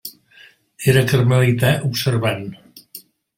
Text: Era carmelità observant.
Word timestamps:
Era 0.93 1.03
carmelità 1.11 1.71
observant. 1.91 2.49